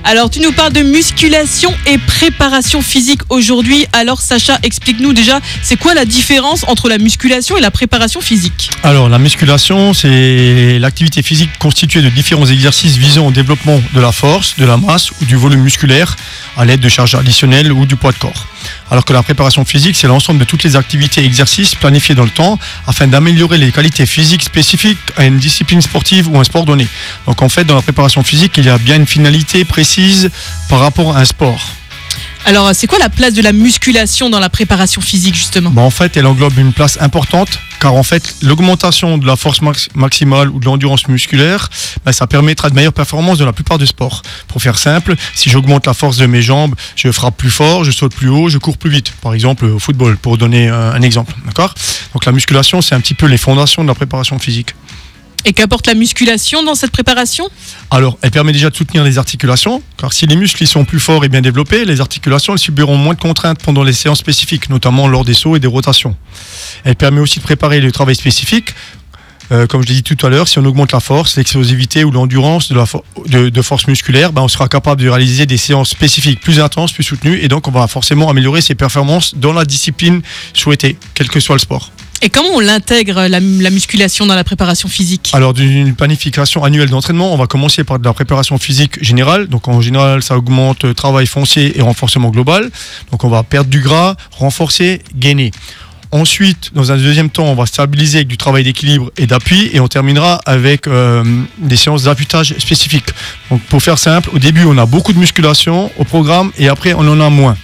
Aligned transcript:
Alors, 0.02 0.30
tu 0.30 0.40
nous 0.40 0.52
parles 0.52 0.72
de 0.72 0.82
musculation 0.82 1.72
et 1.87 1.99
préparation 1.99 2.81
physique 2.81 3.21
aujourd'hui. 3.29 3.87
Alors, 3.93 4.21
Sacha, 4.21 4.58
explique-nous 4.62 5.12
déjà, 5.12 5.41
c'est 5.62 5.77
quoi 5.77 5.95
la 5.95 6.04
différence 6.04 6.64
entre 6.67 6.88
la 6.88 6.98
musculation 6.98 7.56
et 7.56 7.61
la 7.61 7.71
préparation 7.71 8.21
physique 8.21 8.71
Alors, 8.83 9.09
la 9.09 9.19
musculation, 9.19 9.93
c'est 9.93 10.79
l'activité 10.79 11.22
physique 11.22 11.51
constituée 11.59 12.03
de 12.03 12.09
différents 12.09 12.46
exercices 12.46 12.96
visant 12.96 13.27
au 13.27 13.30
développement 13.30 13.80
de 13.94 14.01
la 14.01 14.10
force, 14.10 14.56
de 14.56 14.64
la 14.64 14.78
masse 14.78 15.10
ou 15.21 15.26
du 15.26 15.37
volume 15.37 15.60
musculaire 15.60 16.16
à 16.56 16.64
l'aide 16.64 16.80
de 16.80 16.88
charges 16.88 17.14
additionnelles 17.14 17.70
ou 17.70 17.84
du 17.84 17.96
poids 17.96 18.12
de 18.12 18.18
corps. 18.18 18.46
Alors 18.91 19.05
que 19.05 19.12
la 19.12 19.23
préparation 19.23 19.65
physique, 19.65 19.97
c'est 19.97 20.09
l'ensemble 20.09 20.41
de 20.41 20.45
toutes 20.45 20.65
les 20.65 20.77
activités 20.77 21.23
et 21.23 21.25
exercices 21.25 21.75
planifiés 21.75 22.15
dans 22.15 22.25
le 22.25 22.30
temps 22.30 22.59
afin 22.87 23.07
d'améliorer 23.07 23.59
les 23.59 23.70
qualités 23.70 24.07
physiques 24.07 24.43
spécifiques 24.43 24.98
à 25.16 25.27
une 25.27 25.39
discipline 25.39 25.80
sportive 25.80 26.29
ou 26.29 26.39
un 26.39 26.45
sport 26.45 26.65
donné. 26.65 26.89
Donc 27.27 27.41
en 27.43 27.48
fait, 27.48 27.65
dans 27.65 27.77
la 27.77 27.83
préparation 27.83 28.23
physique, 28.23 28.55
il 28.57 28.65
y 28.65 28.69
a 28.69 28.79
bien 28.79 28.97
une 28.97 29.07
finalité 29.07 29.65
précise 29.65 30.31
par 30.69 30.81
rapport 30.81 31.17
à 31.17 31.21
un 31.21 31.25
sport. 31.25 31.80
Alors, 32.47 32.71
c'est 32.75 32.87
quoi 32.87 32.99
la 32.99 33.11
place 33.11 33.35
de 33.35 33.43
la 33.43 33.53
musculation 33.53 34.30
dans 34.30 34.41
la 34.41 34.48
préparation 34.48 35.01
physique, 35.01 35.35
justement 35.35 35.71
Bah, 35.71 35.83
en 35.83 35.91
fait, 35.91 36.17
elle 36.17 36.27
englobe 36.27 36.57
une 36.59 36.73
place 36.73 36.98
importante 37.01 37.59
car 37.81 37.95
en 37.95 38.03
fait, 38.03 38.35
l'augmentation 38.43 39.17
de 39.17 39.27
la 39.27 39.37
force 39.37 39.62
max- 39.62 39.89
maximale 39.95 40.51
ou 40.51 40.59
de 40.61 40.67
l'endurance 40.67 41.09
musculaire, 41.09 41.71
bah, 42.05 42.12
ça 42.12 42.27
permettra 42.27 42.69
de 42.69 42.75
meilleures 42.75 42.93
performances 42.93 43.39
dans 43.39 43.47
la 43.47 43.55
plupart 43.55 43.79
des 43.79 43.87
sports. 43.87 44.21
Pour 44.48 44.61
faire 44.61 44.77
simple, 44.79 45.15
si 45.34 45.48
j'augmente 45.48 45.87
la 45.87 45.95
force 45.95 46.19
de 46.19 46.27
mes 46.27 46.43
jambes, 46.43 46.75
je 46.97 47.11
frappe 47.11 47.37
plus 47.39 47.51
fort, 47.51 47.84
je 47.84 47.91
saute 47.91 48.15
plus 48.15 48.29
haut, 48.29 48.48
je 48.51 48.59
cours 48.59 48.77
plus 48.77 48.91
vite. 48.91 49.12
Par 49.23 49.33
exemple, 49.33 49.65
au 49.65 49.79
football, 49.79 50.19
pour 50.19 50.37
donner 50.37 50.69
un, 50.69 50.93
un 50.93 51.01
exemple. 51.03 51.33
D'accord? 51.47 51.73
Donc 52.12 52.27
la 52.27 52.33
musculation, 52.33 52.83
c'est 52.83 52.95
un 52.95 53.01
petit 53.01 53.15
peu 53.15 53.27
les 53.27 53.39
fondations 53.39 53.83
de 53.83 53.89
la 53.89 53.95
préparation 53.95 54.39
physique. 54.39 54.75
Et 55.45 55.53
qu'apporte 55.53 55.87
la 55.87 55.95
musculation 55.95 56.62
dans 56.62 56.75
cette 56.75 56.91
préparation 56.91 57.48
Alors, 57.91 58.19
elle 58.23 58.31
permet 58.31 58.53
déjà 58.53 58.71
de 58.71 58.77
soutenir 58.77 59.05
les 59.05 59.19
articulations, 59.19 59.83
car 59.97 60.12
si 60.12 60.27
les 60.27 60.37
muscles 60.37 60.67
sont 60.67 60.85
plus 60.85 61.01
forts 61.01 61.25
et 61.25 61.29
bien 61.29 61.41
développés, 61.41 61.84
les 61.84 62.01
articulations 62.01 62.53
elles 62.53 62.59
subiront 62.59 62.97
moins 62.97 63.14
de 63.14 63.20
contraintes 63.20 63.62
pendant 63.62 63.83
les 63.83 63.92
séances 63.92 64.19
spécifiques, 64.19 64.69
notamment 64.69 65.09
lors 65.09 65.25
des 65.25 65.34
sauts 65.34 65.56
et 65.56 65.61
des 65.61 65.67
rotations. 65.67 66.14
Elle 66.84 66.97
permet 66.97 67.20
aussi 67.20 67.39
de 67.39 67.45
préparer 67.45 67.81
le 67.81 67.91
travail 67.91 68.14
spécifique. 68.14 68.75
Euh, 69.53 69.67
comme 69.67 69.83
je 69.83 69.89
l'ai 69.89 69.95
dit 69.95 70.03
tout 70.03 70.25
à 70.25 70.29
l'heure, 70.29 70.47
si 70.47 70.59
on 70.59 70.64
augmente 70.64 70.92
la 70.92 71.01
force, 71.01 71.37
l'explosivité 71.37 72.05
ou 72.05 72.12
l'endurance 72.12 72.70
de, 72.70 73.48
de 73.48 73.62
force 73.62 73.89
musculaire, 73.89 74.33
ben, 74.33 74.42
on 74.42 74.48
sera 74.48 74.69
capable 74.69 75.03
de 75.03 75.09
réaliser 75.09 75.47
des 75.47 75.57
séances 75.57 75.91
spécifiques 75.91 76.41
plus 76.41 76.61
intenses, 76.61 76.92
plus 76.92 77.03
soutenues, 77.03 77.41
et 77.42 77.48
donc 77.48 77.67
on 77.67 77.73
va 77.73 77.89
forcément 77.89 78.31
améliorer 78.31 78.61
ses 78.61 78.77
performances 78.77 79.34
dans 79.34 79.53
la 79.53 79.64
discipline 79.64 80.23
souhaitée, 80.55 80.97
quel 81.14 81.29
que 81.29 81.41
soit 81.41 81.57
le 81.57 81.61
sport. 81.61 81.91
Et 82.23 82.29
comment 82.29 82.51
on 82.55 82.61
l'intègre, 82.61 83.29
la, 83.29 83.41
la 83.41 83.71
musculation, 83.71 84.27
dans 84.27 84.35
la 84.35 84.45
préparation 84.45 84.89
physique 84.91 85.31
Alors 85.33 85.55
d'une 85.55 85.95
planification 85.95 86.65
annuelle 86.65 86.91
d'entraînement, 86.91 87.33
on 87.33 87.37
va 87.39 87.47
commencer 87.47 87.83
par 87.83 87.99
de 87.99 88.05
la 88.05 88.13
préparation 88.13 88.59
physique 88.59 89.03
générale. 89.03 89.47
Donc 89.47 89.69
en 89.69 89.81
général, 89.81 90.23
ça 90.23 90.37
augmente 90.37 90.85
euh, 90.85 90.93
travail 90.93 91.27
foncier 91.27 91.79
et 91.79 91.83
renforcement 91.83 92.29
global. 92.29 92.71
Donc 93.11 93.25
on 93.25 93.31
va 93.31 93.43
perdre 93.43 93.71
du 93.71 93.81
gras, 93.81 94.17
renforcer, 94.33 95.01
gainer. 95.15 95.51
Ensuite, 96.13 96.73
dans 96.75 96.93
un 96.93 96.97
deuxième 96.97 97.31
temps, 97.31 97.45
on 97.45 97.55
va 97.55 97.67
stabiliser 97.67 98.19
avec 98.19 98.29
du 98.29 98.37
travail 98.37 98.65
d'équilibre 98.65 99.11
et 99.17 99.27
d'appui 99.27 99.71
et 99.73 99.81
on 99.81 99.89
terminera 99.89 100.41
avec 100.45 100.89
euh, 100.89 101.25
des 101.59 101.77
séances 101.77 102.03
d'affûtage 102.03 102.55
spécifiques. 102.59 103.11
Donc 103.51 103.63
pour 103.63 103.81
faire 103.81 103.97
simple, 103.97 104.29
au 104.35 104.39
début, 104.39 104.65
on 104.65 104.77
a 104.77 104.87
beaucoup 104.87 105.13
de 105.13 105.19
musculation 105.19 105.91
au 105.97 106.05
programme 106.05 106.51
et 106.59 106.69
après, 106.69 106.93
on 106.93 107.01
en 107.09 107.21
a 107.21 107.31
moins. 107.31 107.57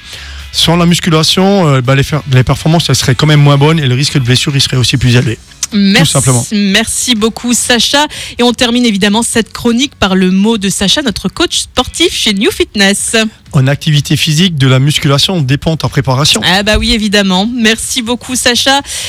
Sans 0.57 0.77
la 0.77 0.87
musculation, 0.87 1.69
euh, 1.69 1.81
bah, 1.83 1.95
les, 1.95 2.43
performances 2.43 2.89
elles 2.89 2.97
seraient 2.97 3.15
quand 3.15 3.27
même 3.27 3.43
moins 3.43 3.59
bonnes 3.59 3.79
et 3.79 3.87
le 3.87 3.95
risque 3.95 4.15
de 4.15 4.25
blessure 4.25 4.57
il 4.57 4.63
serait 4.63 4.79
aussi 4.79 4.97
plus 4.97 5.15
élevé. 5.15 5.39
Merci, 5.73 6.13
simplement. 6.13 6.47
merci 6.53 7.15
beaucoup 7.15 7.53
Sacha. 7.53 8.07
Et 8.39 8.43
on 8.43 8.53
termine 8.53 8.87
évidemment 8.87 9.23
cette 9.23 9.53
chronique 9.53 9.95
par 9.97 10.15
le 10.15 10.31
mot 10.31 10.57
de 10.57 10.71
Sacha, 10.71 11.03
notre 11.03 11.29
coach 11.29 11.59
sportif 11.59 12.15
chez 12.15 12.33
New 12.33 12.51
Fitness. 12.51 13.17
En 13.53 13.67
activité 13.67 14.17
physique, 14.17 14.57
de 14.57 14.67
la 14.67 14.79
musculation 14.79 15.41
dépend 15.43 15.77
ta 15.77 15.89
préparation. 15.89 16.41
Ah 16.45 16.63
bah 16.63 16.79
oui 16.79 16.95
évidemment. 16.95 17.49
Merci 17.53 18.01
beaucoup 18.01 18.35
Sacha. 18.35 18.81